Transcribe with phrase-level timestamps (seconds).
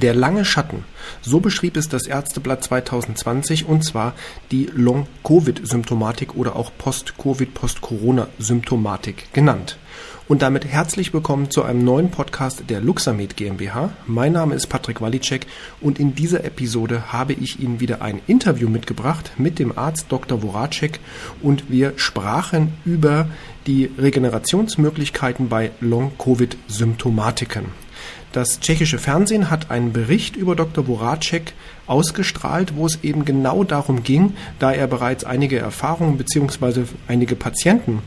[0.00, 0.82] Der lange Schatten,
[1.22, 4.14] so beschrieb es das Ärzteblatt 2020 und zwar
[4.50, 9.78] die Long-Covid-Symptomatik oder auch Post-Covid, Post-Corona-Symptomatik genannt.
[10.26, 13.90] Und damit herzlich willkommen zu einem neuen Podcast der Luxamed GmbH.
[14.08, 15.46] Mein Name ist Patrick Walicek
[15.80, 20.40] und in dieser Episode habe ich Ihnen wieder ein Interview mitgebracht mit dem Arzt Dr.
[20.40, 20.98] Voracek
[21.40, 23.28] und wir sprachen über
[23.68, 27.83] die Regenerationsmöglichkeiten bei Long-Covid-Symptomatiken.
[28.32, 30.86] Das tschechische Fernsehen hat einen Bericht über Dr.
[30.86, 31.52] Voracek
[31.86, 36.84] ausgestrahlt, wo es eben genau darum ging, da er bereits einige Erfahrungen bzw.
[37.06, 38.02] einige Patienten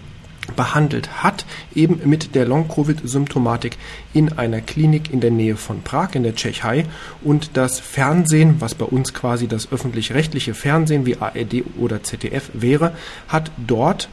[0.55, 1.45] behandelt hat,
[1.75, 3.77] eben mit der Long-Covid-Symptomatik
[4.13, 6.85] in einer Klinik in der Nähe von Prag in der Tschechei.
[7.21, 12.93] Und das Fernsehen, was bei uns quasi das öffentlich-rechtliche Fernsehen wie ARD oder ZDF wäre,
[13.27, 14.09] hat dort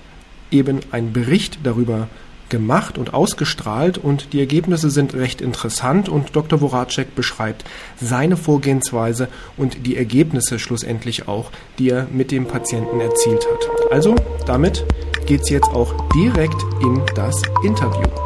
[0.50, 2.08] eben einen Bericht darüber
[2.54, 6.60] gemacht und ausgestrahlt und die Ergebnisse sind recht interessant und Dr.
[6.60, 7.64] Voracek beschreibt
[8.00, 13.90] seine Vorgehensweise und die Ergebnisse schlussendlich auch, die er mit dem Patienten erzielt hat.
[13.90, 14.14] Also
[14.46, 14.84] damit
[15.26, 18.23] geht's jetzt auch direkt in das Interview.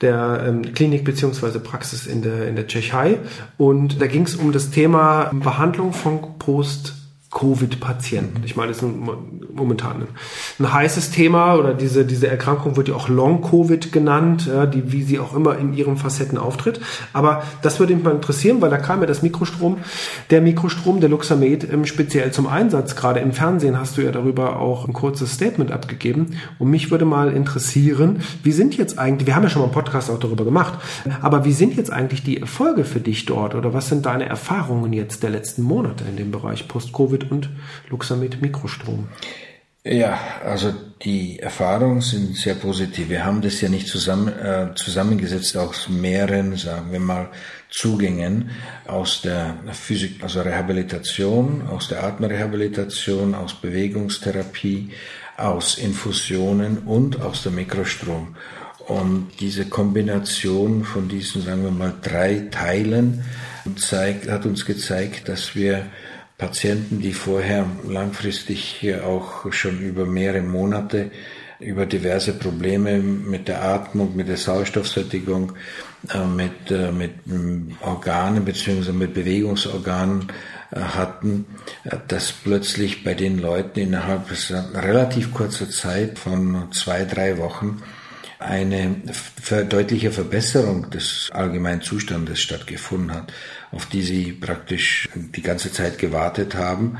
[0.00, 3.18] Der ähm, Klinik beziehungsweise Praxis in der, in der Tschechei.
[3.56, 8.42] Und da ging es um das Thema Behandlung von Post- Covid-Patienten.
[8.44, 8.88] Ich meine, das ist
[9.52, 10.06] momentan
[10.58, 15.02] ein, heißes Thema oder diese, diese Erkrankung wird ja auch Long-Covid genannt, ja, die, wie
[15.02, 16.80] sie auch immer in ihren Facetten auftritt.
[17.12, 19.78] Aber das würde mich mal interessieren, weil da kam ja das Mikrostrom,
[20.30, 22.96] der Mikrostrom, der Luxamed ähm, speziell zum Einsatz.
[22.96, 26.38] Gerade im Fernsehen hast du ja darüber auch ein kurzes Statement abgegeben.
[26.58, 29.74] Und mich würde mal interessieren, wie sind jetzt eigentlich, wir haben ja schon mal einen
[29.74, 30.74] Podcast auch darüber gemacht,
[31.20, 34.92] aber wie sind jetzt eigentlich die Erfolge für dich dort oder was sind deine Erfahrungen
[34.92, 37.50] jetzt der letzten Monate in dem Bereich Post-Covid und
[37.88, 39.08] Luxamed Mikrostrom.
[39.88, 40.74] Ja, also
[41.04, 43.08] die Erfahrungen sind sehr positiv.
[43.08, 47.28] Wir haben das ja nicht zusammen, äh, zusammengesetzt aus mehreren, sagen wir mal,
[47.70, 48.50] Zugängen
[48.88, 54.90] aus der Physik, also Rehabilitation, aus der Atemrehabilitation, aus Bewegungstherapie,
[55.36, 58.34] aus Infusionen und aus der Mikrostrom.
[58.88, 63.24] Und diese Kombination von diesen, sagen wir mal, drei Teilen
[63.76, 65.86] zeigt, hat uns gezeigt, dass wir
[66.38, 71.10] Patienten, die vorher langfristig auch schon über mehrere Monate
[71.58, 75.52] über diverse Probleme mit der Atmung, mit der Sauerstoffsättigung,
[76.12, 77.12] äh, mit, äh, mit
[77.80, 78.92] Organen bzw.
[78.92, 80.28] mit Bewegungsorganen
[80.70, 81.46] äh, hatten,
[82.08, 84.30] dass plötzlich bei den Leuten innerhalb
[84.74, 87.82] relativ kurzer Zeit von zwei, drei Wochen
[88.38, 88.96] eine
[89.68, 93.32] deutliche Verbesserung des allgemeinen Zustandes stattgefunden hat,
[93.72, 96.98] auf die sie praktisch die ganze Zeit gewartet haben.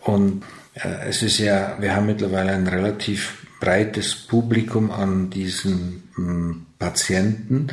[0.00, 6.66] Und äh, es ist ja, wir haben mittlerweile ein relativ breites Publikum an diesen hm,
[6.78, 7.68] Patienten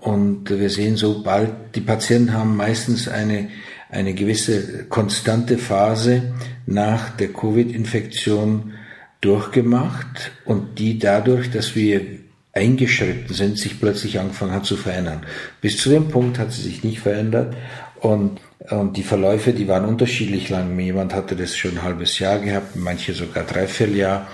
[0.00, 3.50] und wir sehen so bald, die Patienten haben meistens eine,
[3.88, 6.34] eine gewisse konstante Phase
[6.66, 8.74] nach der Covid-Infektion
[9.20, 12.00] durchgemacht und die dadurch, dass wir
[12.58, 15.22] eingeschritten sind, sich plötzlich angefangen hat zu verändern.
[15.60, 17.56] Bis zu dem Punkt hat sie sich nicht verändert
[18.00, 20.78] und, und die Verläufe, die waren unterschiedlich lang.
[20.78, 24.26] Jemand hatte das schon ein halbes Jahr gehabt, manche sogar dreiviertel Jahr,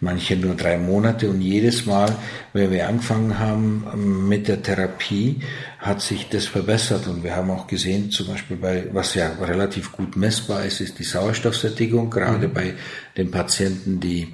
[0.00, 2.14] manche nur drei Monate und jedes Mal,
[2.52, 5.40] wenn wir angefangen haben ähm, mit der Therapie,
[5.78, 9.92] hat sich das verbessert und wir haben auch gesehen, zum Beispiel bei, was ja relativ
[9.92, 12.52] gut messbar ist, ist die Sauerstoffsättigung, gerade mhm.
[12.52, 12.74] bei
[13.16, 14.32] den Patienten, die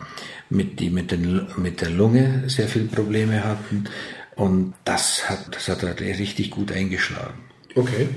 [0.50, 3.84] mit, die mit, den, mit der Lunge sehr viele Probleme hatten.
[4.36, 7.38] Und das hat, das hat halt richtig gut eingeschlagen.
[7.74, 8.08] Okay.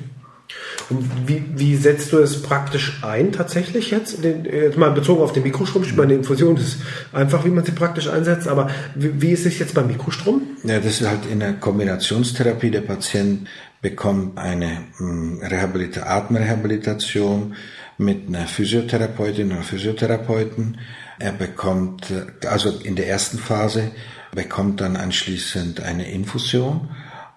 [0.90, 4.24] Und wie, wie setzt du es praktisch ein tatsächlich jetzt?
[4.24, 5.84] Den, jetzt mal bezogen auf den Mikrostrom.
[5.84, 6.78] Ich meine, Infusion ist
[7.12, 10.42] einfach, wie man sie praktisch einsetzt, aber wie, wie ist es jetzt beim Mikrostrom?
[10.64, 12.72] Ja, das ist halt in der Kombinationstherapie.
[12.72, 13.48] Der Patient
[13.82, 17.56] bekommt eine hm, Rehabilita Atemrehabilitation
[17.98, 20.78] mit einer Physiotherapeutin oder Physiotherapeuten
[21.20, 22.08] er bekommt,
[22.46, 23.92] also in der ersten Phase,
[24.34, 26.90] bekommt dann anschließend eine Infusion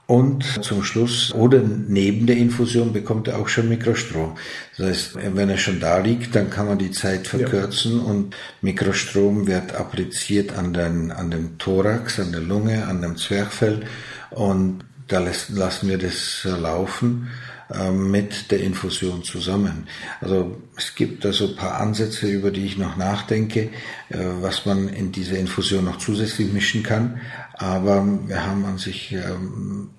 [0.06, 4.36] und zum Schluss oder neben der Infusion bekommt er auch schon Mikrostrom.
[4.76, 8.04] Das heißt, wenn er schon da liegt, dann kann man die Zeit verkürzen ja.
[8.04, 13.82] und Mikrostrom wird appliziert an, den, an dem Thorax, an der Lunge, an dem Zwerchfell
[14.30, 17.28] und da lassen wir das laufen
[17.72, 19.88] ähm, mit der Infusion zusammen.
[20.20, 23.70] Also es gibt da so ein paar Ansätze, über die ich noch nachdenke,
[24.08, 27.20] äh, was man in diese Infusion noch zusätzlich mischen kann.
[27.54, 29.90] Aber wir haben an sich ähm,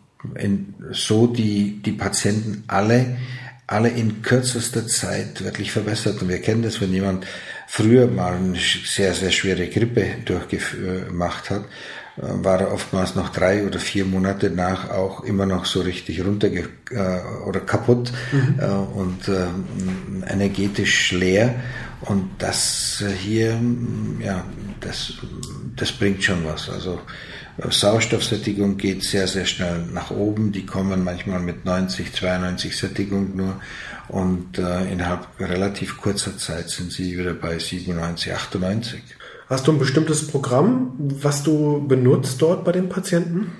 [0.91, 3.17] so die, die Patienten alle
[3.67, 6.21] alle in kürzester Zeit wirklich verbessert.
[6.21, 7.27] Und wir kennen das, wenn jemand
[7.67, 11.67] früher mal eine sehr, sehr schwere Grippe durchgemacht hat, äh,
[12.17, 16.47] war er oftmals noch drei oder vier Monate nach auch immer noch so richtig runter
[16.47, 16.65] äh,
[17.45, 18.59] oder kaputt mhm.
[18.59, 19.45] äh, und äh,
[20.31, 21.55] energetisch leer.
[22.01, 23.59] Und das hier,
[24.19, 24.43] ja,
[24.81, 25.13] das,
[25.75, 26.69] das bringt schon was.
[26.69, 26.99] Also
[27.57, 30.51] äh, Sauerstoffsättigung geht sehr, sehr schnell nach oben.
[30.51, 33.61] Die kommen manchmal mit 90, 92 Sättigung nur.
[34.07, 39.03] Und äh, innerhalb relativ kurzer Zeit sind sie wieder bei 97, 98.
[39.49, 43.51] Hast du ein bestimmtes Programm, was du benutzt dort bei den Patienten?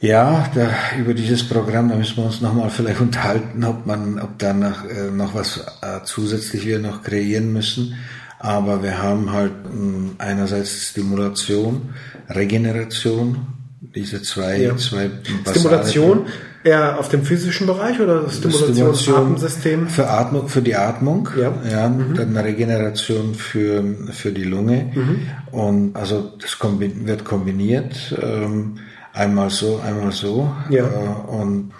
[0.00, 4.38] Ja, da, über dieses Programm, da müssen wir uns nochmal vielleicht unterhalten, ob man, ob
[4.38, 7.96] da noch, äh, noch was äh, zusätzlich wir noch kreieren müssen.
[8.38, 11.94] Aber wir haben halt mh, hm, einerseits Stimulation,
[12.30, 13.48] Regeneration,
[13.94, 14.76] diese zwei, ja.
[14.76, 15.10] zwei
[15.50, 16.26] Stimulation
[16.64, 19.88] eher auf dem physischen Bereich oder Stimulation, Stimulation?
[19.88, 22.14] Für Atmung, für die Atmung, ja, ja mhm.
[22.14, 24.90] dann Regeneration für, für die Lunge.
[24.94, 25.20] Mhm.
[25.52, 28.78] Und also das kombi wird kombiniert, ähm,
[29.12, 30.52] einmal so, einmal so.
[30.70, 30.84] Ja.
[30.84, 31.72] Äh, und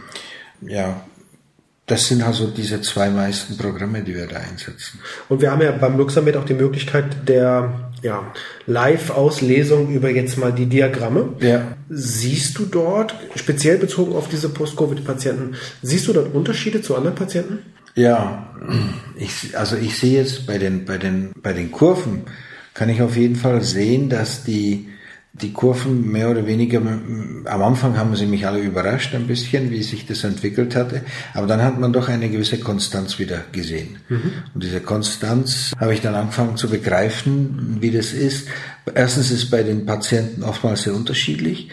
[0.60, 1.00] ja,
[1.88, 5.00] das sind also diese zwei meisten Programme, die wir da einsetzen.
[5.28, 8.30] Und wir haben ja beim Luxamed auch die Möglichkeit der ja,
[8.66, 11.30] Live-Auslesung über jetzt mal die Diagramme.
[11.40, 11.76] Ja.
[11.88, 17.60] Siehst du dort, speziell bezogen auf diese Post-Covid-Patienten, siehst du dort Unterschiede zu anderen Patienten?
[17.94, 18.54] Ja,
[19.16, 22.22] ich, also ich sehe jetzt bei den, bei den, bei den Kurven,
[22.74, 24.88] kann ich auf jeden Fall sehen, dass die,
[25.42, 29.82] die Kurven mehr oder weniger, am Anfang haben sie mich alle überrascht ein bisschen, wie
[29.82, 31.02] sich das entwickelt hatte,
[31.34, 33.98] aber dann hat man doch eine gewisse Konstanz wieder gesehen.
[34.08, 34.32] Mhm.
[34.54, 38.48] Und diese Konstanz habe ich dann angefangen zu begreifen, wie das ist.
[38.94, 41.68] Erstens ist bei den Patienten oftmals sehr unterschiedlich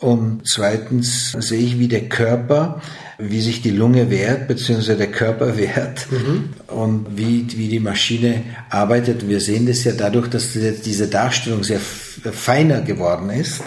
[0.00, 2.80] und zweitens sehe ich, wie der Körper,
[3.18, 6.50] wie sich die Lunge wehrt, beziehungsweise der Körper wehrt mhm.
[6.68, 9.28] und wie, wie die Maschine arbeitet.
[9.28, 13.62] Wir sehen das ja dadurch, dass diese Darstellung sehr feiner geworden ist,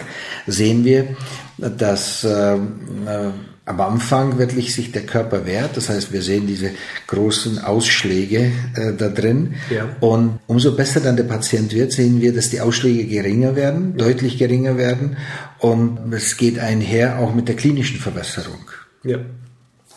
[0.46, 1.16] sehen wir,
[1.56, 3.30] dass äh, äh
[3.66, 5.76] am Anfang wirklich sich der Körper wehrt.
[5.76, 6.70] Das heißt, wir sehen diese
[7.06, 9.54] großen Ausschläge äh, da drin.
[9.70, 9.88] Ja.
[10.00, 14.04] Und umso besser dann der Patient wird, sehen wir, dass die Ausschläge geringer werden, ja.
[14.04, 15.16] deutlich geringer werden.
[15.58, 18.70] Und es geht einher auch mit der klinischen Verbesserung.
[19.02, 19.18] Ja.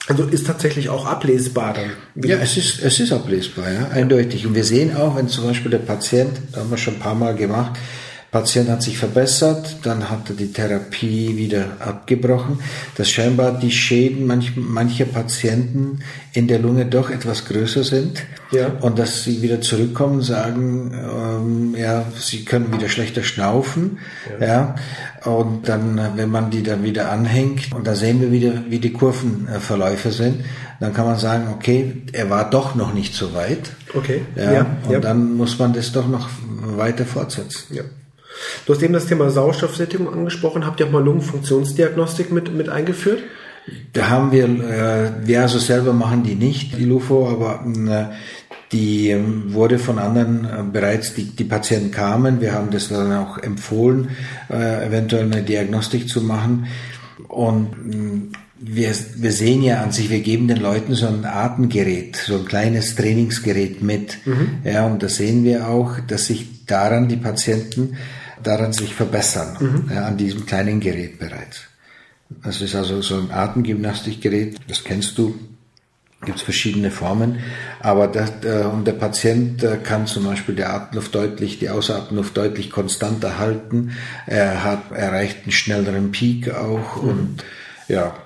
[0.08, 1.92] Also ist tatsächlich auch ablesbar dann.
[2.24, 4.48] Ja, es ist, es ist ablesbar, ja, eindeutig.
[4.48, 7.16] Und wir sehen auch, wenn zum Beispiel der Patient, da haben wir schon ein paar
[7.16, 7.78] Mal gemacht,
[8.32, 12.60] Patient hat sich verbessert, dann hat er die Therapie wieder abgebrochen,
[12.96, 16.00] dass scheinbar die Schäden manch, mancher Patienten
[16.34, 18.68] in der Lunge doch etwas größer sind ja.
[18.82, 24.00] und dass sie wieder zurückkommen, sagen, ähm, ja, sie können wieder schlechter schnaufen,
[24.42, 24.46] ja.
[24.46, 24.76] ja,
[25.24, 28.92] und dann, wenn man die dann wieder anhängt und da sehen wir wieder, wie die
[28.92, 30.44] Kurvenverläufe sind,
[30.80, 33.72] dann kann man sagen, okay, er war doch noch nicht so weit.
[33.94, 34.22] Okay.
[34.36, 35.00] Ja, ja und ja.
[35.00, 36.30] dann muss man das doch noch
[36.78, 37.74] weiter fortsetzen.
[37.74, 37.84] Ja.
[38.66, 40.66] Du hast eben das Thema Sauerstoffsättigung angesprochen.
[40.66, 43.24] Habt ihr auch mal Lungenfunktionsdiagnostik mit, mit eingeführt?
[43.94, 48.16] Da haben wir, äh, wir also selber machen die nicht, die LUFO, aber äh,
[48.72, 52.42] die ähm, wurde von anderen äh, bereits, die, die Patienten kamen.
[52.42, 54.10] Wir haben das dann auch empfohlen,
[54.50, 56.68] äh, eventuell eine Diagnostik zu machen.
[57.28, 62.16] Und äh, wir, wir sehen ja an sich, wir geben den Leuten so ein Atemgerät,
[62.16, 64.18] so ein kleines Trainingsgerät mit.
[64.26, 64.50] Mhm.
[64.64, 67.98] Ja, und da sehen wir auch, dass sich daran die Patienten
[68.44, 69.92] daran sich verbessern, mhm.
[69.94, 71.62] ja, an diesem kleinen Gerät bereits.
[72.44, 75.38] Das ist also so ein Atemgymnastikgerät, das kennst du,
[76.26, 77.40] gibt es verschiedene Formen,
[77.80, 82.36] aber das, äh, und der Patient äh, kann zum Beispiel die Atemluft deutlich, die Außenatmluft
[82.36, 83.92] deutlich konstant erhalten,
[84.26, 87.10] er hat erreicht einen schnelleren Peak auch mhm.
[87.10, 87.44] und
[87.88, 88.18] ja,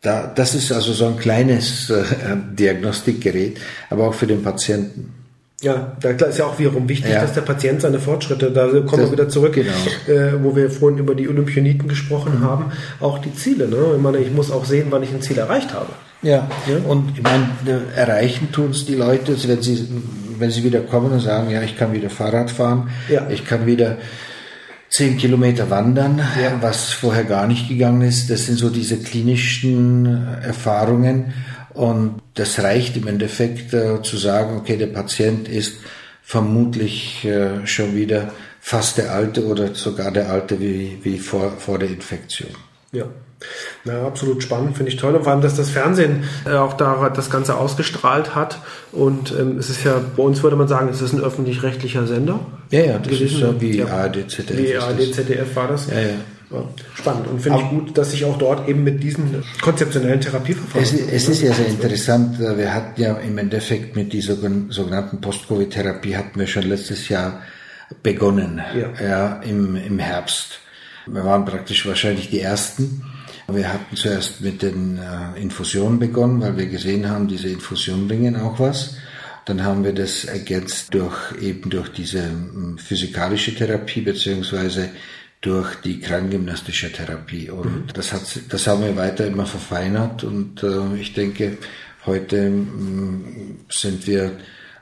[0.00, 2.04] da, das ist also so ein kleines äh,
[2.52, 3.60] Diagnostikgerät,
[3.90, 5.21] aber auch für den Patienten.
[5.62, 7.20] Ja, da ist ja auch wiederum wichtig, ja.
[7.20, 9.70] dass der Patient seine Fortschritte, da kommen wir wieder zurück, genau.
[10.08, 12.44] äh, wo wir vorhin über die Olympioniten gesprochen mhm.
[12.44, 13.68] haben, auch die Ziele.
[13.68, 13.76] Ne?
[13.94, 15.92] Ich meine, ich muss auch sehen, wann ich ein Ziel erreicht habe.
[16.22, 16.78] Ja, ja?
[16.88, 17.46] und ich meine,
[17.94, 19.88] erreichen tun es die Leute, also wenn sie,
[20.36, 23.28] wenn sie wieder kommen und sagen, ja, ich kann wieder Fahrrad fahren, ja.
[23.30, 23.98] ich kann wieder
[24.88, 26.58] zehn Kilometer wandern, ja.
[26.60, 28.30] was vorher gar nicht gegangen ist.
[28.30, 31.32] Das sind so diese klinischen Erfahrungen
[31.74, 35.76] und das reicht im Endeffekt äh, zu sagen, okay, der Patient ist
[36.22, 41.78] vermutlich äh, schon wieder fast der alte oder sogar der alte wie, wie vor, vor
[41.78, 42.50] der Infektion.
[42.92, 43.06] Ja.
[43.84, 45.16] Ja, absolut spannend, finde ich toll.
[45.16, 48.58] Und vor allem, dass das Fernsehen äh, auch da das Ganze ausgestrahlt hat.
[48.92, 52.38] Und ähm, es ist ja, bei uns würde man sagen, es ist ein öffentlich-rechtlicher Sender.
[52.70, 53.24] Ja, ja, das gewesen.
[53.24, 53.86] ist so wie ja.
[53.86, 54.58] ARD, ZDF.
[54.58, 55.88] Wie ARD, ZDF war das.
[55.88, 56.08] Ja, ja.
[56.52, 60.82] Ja, spannend und finde ich gut, dass sich auch dort eben mit diesen konzeptionellen Therapieverfahren.
[60.82, 62.38] Es, es ist ja sehr interessant.
[62.38, 64.36] Wir hatten ja im Endeffekt mit dieser
[64.68, 67.40] sogenannten Post-Covid-Therapie hatten wir schon letztes Jahr
[68.02, 70.60] begonnen, ja, ja im, im Herbst.
[71.06, 73.02] Wir waren praktisch wahrscheinlich die ersten.
[73.48, 78.36] Wir hatten zuerst mit den äh, Infusionen begonnen, weil wir gesehen haben, diese Infusionen bringen
[78.36, 78.96] auch was.
[79.44, 82.30] Dann haben wir das ergänzt durch eben durch diese
[82.76, 84.90] physikalische Therapie beziehungsweise
[85.42, 87.50] durch die krankengymnastische Therapie.
[87.50, 87.84] Und mhm.
[87.92, 91.58] das hat, das haben wir weiter immer verfeinert und äh, ich denke,
[92.06, 94.32] heute mh, hm, sind wir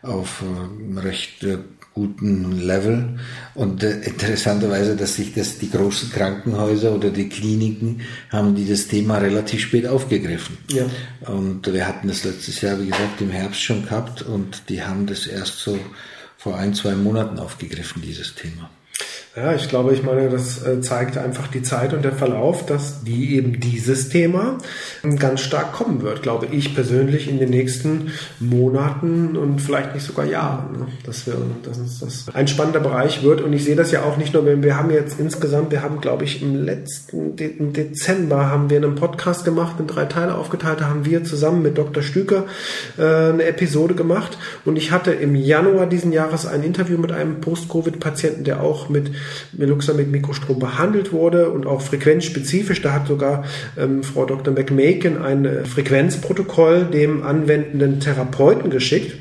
[0.02, 1.58] auf äh, recht äh,
[1.94, 3.18] guten Level.
[3.54, 8.86] Und äh, interessanterweise, dass sich das, die großen Krankenhäuser oder die Kliniken haben die das
[8.86, 10.58] Thema relativ spät aufgegriffen.
[10.70, 10.86] Ja.
[11.26, 15.06] Und wir hatten das letztes Jahr, wie gesagt, im Herbst schon gehabt und die haben
[15.06, 15.78] das erst so
[16.36, 18.70] vor ein, zwei Monaten aufgegriffen, dieses Thema.
[19.36, 23.04] Ja, ich glaube, ich meine, das äh, zeigt einfach die Zeit und der Verlauf, dass
[23.04, 24.58] die eben dieses Thema
[25.20, 28.10] ganz stark kommen wird, glaube ich persönlich in den nächsten
[28.40, 30.72] Monaten und vielleicht nicht sogar Jahren.
[30.72, 30.86] Ne?
[31.06, 33.40] Dass wir, dass uns das ein spannender Bereich wird.
[33.40, 36.00] Und ich sehe das ja auch nicht nur, wenn wir haben jetzt insgesamt, wir haben,
[36.00, 40.88] glaube ich, im letzten Dezember haben wir einen Podcast gemacht, in drei Teile aufgeteilt, da
[40.88, 42.02] haben wir zusammen mit Dr.
[42.02, 42.46] Stüker
[42.98, 44.38] äh, eine Episode gemacht.
[44.64, 49.12] Und ich hatte im Januar diesen Jahres ein Interview mit einem Post-Covid-Patienten, der auch mit
[49.52, 52.82] Meluxa mit Mikrostrom behandelt wurde und auch frequenzspezifisch.
[52.82, 53.44] Da hat sogar
[53.78, 54.52] ähm, Frau Dr.
[54.52, 59.16] McMaken ein äh, Frequenzprotokoll dem anwendenden Therapeuten geschickt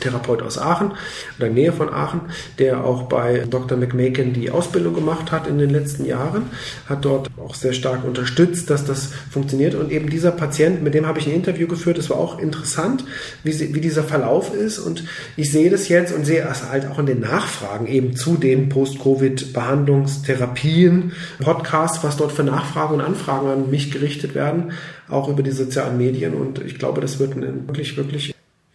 [0.00, 0.92] Therapeut aus Aachen
[1.38, 2.22] oder Nähe von Aachen,
[2.58, 3.78] der auch bei Dr.
[3.78, 6.50] McMaken die Ausbildung gemacht hat in den letzten Jahren,
[6.88, 9.74] hat dort auch sehr stark unterstützt, dass das funktioniert.
[9.74, 13.04] Und eben dieser Patient, mit dem habe ich ein Interview geführt, das war auch interessant,
[13.42, 14.78] wie, sie, wie dieser Verlauf ist.
[14.78, 15.04] Und
[15.36, 18.68] ich sehe das jetzt und sehe es halt auch in den Nachfragen eben zu den
[18.68, 24.72] Post-Covid-Behandlungstherapien, Podcasts, was dort für Nachfragen und Anfragen an mich gerichtet werden,
[25.08, 26.34] auch über die sozialen Medien.
[26.34, 28.33] Und ich glaube, das wird ein wirklich, wirklich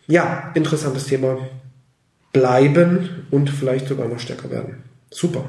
[0.10, 1.38] ja, interessantes Thema
[2.34, 4.84] bleiben und vielleicht sogar noch stärker werden.
[5.12, 5.46] Super.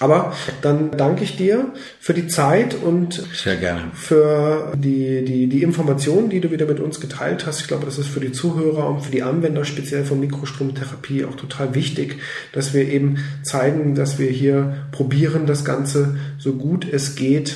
[0.00, 3.90] Aber dann danke ich dir für die Zeit und Sehr gerne.
[3.94, 7.60] für die, die, die Informationen, die du wieder mit uns geteilt hast.
[7.60, 11.36] Ich glaube, das ist für die Zuhörer und für die Anwender speziell von Mikrostromtherapie auch
[11.36, 12.18] total wichtig,
[12.52, 17.54] dass wir eben zeigen, dass wir hier probieren, das Ganze so gut es geht,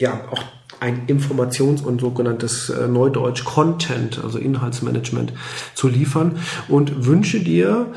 [0.00, 0.42] ja, auch
[0.80, 5.32] ein Informations- und sogenanntes äh, Neudeutsch Content, also Inhaltsmanagement
[5.74, 6.38] zu liefern.
[6.68, 7.92] Und wünsche dir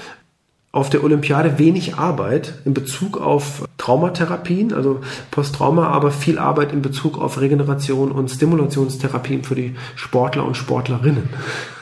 [0.72, 6.84] auf der Olympiade wenig Arbeit in Bezug auf Traumatherapien, also Posttrauma, aber viel Arbeit in
[6.84, 11.30] Bezug auf Regeneration und Stimulationstherapien für die Sportler und Sportlerinnen.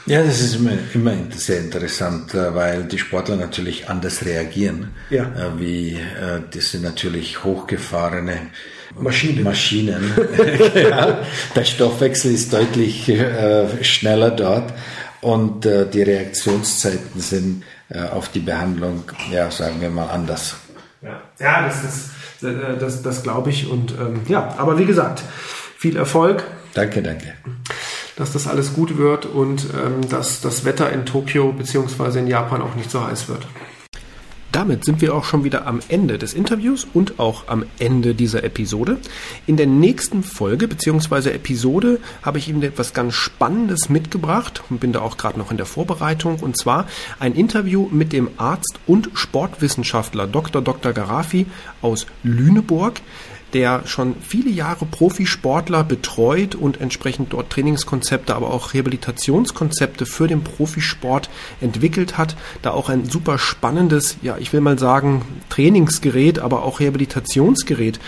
[0.06, 4.88] Ja, das ist immer, immer sehr interessant, äh, weil die Sportler natürlich anders reagieren.
[5.10, 5.24] Ja.
[5.24, 5.98] Äh, wie,
[6.50, 8.38] das sind natürlich hochgefahrene
[8.98, 9.44] Maschinen.
[9.44, 10.12] Maschinen.
[10.74, 11.18] ja,
[11.54, 14.72] der Stoffwechsel ist deutlich äh, schneller dort
[15.20, 20.56] und äh, die Reaktionszeiten sind äh, auf die Behandlung, ja, sagen wir mal, anders.
[21.02, 23.70] Ja, ja das, ist, äh, das, das glaube ich.
[23.70, 25.22] Und ähm, ja, aber wie gesagt,
[25.76, 26.44] viel Erfolg.
[26.74, 27.34] Danke, danke.
[28.16, 32.18] Dass das alles gut wird und ähm, dass das Wetter in Tokio bzw.
[32.18, 33.46] in Japan auch nicht so heiß wird.
[34.58, 38.42] Damit sind wir auch schon wieder am Ende des Interviews und auch am Ende dieser
[38.42, 38.98] Episode.
[39.46, 41.30] In der nächsten Folge bzw.
[41.30, 45.58] Episode habe ich Ihnen etwas ganz Spannendes mitgebracht und bin da auch gerade noch in
[45.58, 46.88] der Vorbereitung und zwar
[47.20, 50.60] ein Interview mit dem Arzt und Sportwissenschaftler Dr.
[50.60, 50.92] Dr.
[50.92, 51.46] Garafi
[51.80, 53.00] aus Lüneburg
[53.52, 60.44] der schon viele Jahre Profisportler betreut und entsprechend dort Trainingskonzepte, aber auch Rehabilitationskonzepte für den
[60.44, 62.36] Profisport entwickelt hat.
[62.62, 68.00] Da auch ein super spannendes, ja, ich will mal sagen, Trainingsgerät, aber auch Rehabilitationsgerät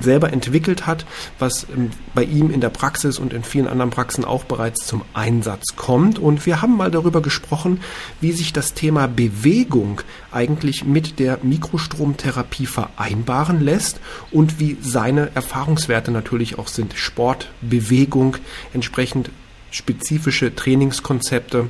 [0.00, 1.06] selber entwickelt hat,
[1.38, 5.02] was ähm, bei ihm in der Praxis und in vielen anderen Praxen auch bereits zum
[5.14, 6.18] Einsatz kommt.
[6.18, 7.80] Und wir haben mal darüber gesprochen,
[8.20, 10.00] wie sich das Thema Bewegung
[10.32, 16.94] eigentlich mit der Mikrostromtherapie vereinbaren lässt und wie seine Erfahrungswerte natürlich auch sind.
[16.94, 18.36] Sport, Bewegung,
[18.72, 19.30] entsprechend
[19.70, 21.68] spezifische Trainingskonzepte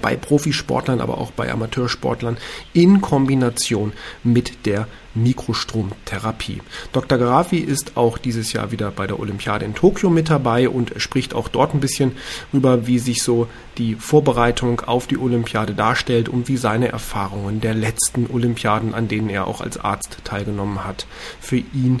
[0.00, 2.36] bei Profisportlern, aber auch bei Amateursportlern
[2.72, 6.60] in Kombination mit der Mikrostromtherapie.
[6.92, 7.18] Dr.
[7.18, 11.34] Garafi ist auch dieses Jahr wieder bei der Olympiade in Tokio mit dabei und spricht
[11.34, 12.12] auch dort ein bisschen
[12.52, 13.48] über, wie sich so
[13.78, 19.30] die Vorbereitung auf die Olympiade darstellt und wie seine Erfahrungen der letzten Olympiaden, an denen
[19.30, 21.06] er auch als Arzt teilgenommen hat,
[21.40, 22.00] für ihn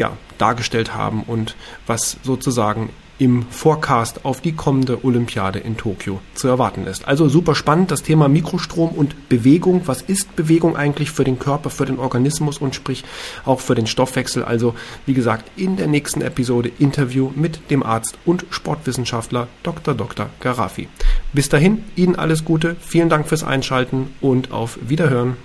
[0.00, 2.88] ja, dargestellt haben und was sozusagen
[3.18, 7.06] im Forecast auf die kommende Olympiade in Tokio zu erwarten ist.
[7.06, 9.82] Also super spannend, das Thema Mikrostrom und Bewegung.
[9.84, 13.04] Was ist Bewegung eigentlich für den Körper, für den Organismus und sprich
[13.44, 14.42] auch für den Stoffwechsel?
[14.42, 19.92] Also wie gesagt, in der nächsten Episode Interview mit dem Arzt und Sportwissenschaftler Dr.
[19.92, 20.30] Dr.
[20.40, 20.88] Garafi.
[21.34, 25.36] Bis dahin, Ihnen alles Gute, vielen Dank fürs Einschalten und auf Wiederhören.